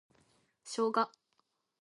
[0.63, 1.11] ショウガ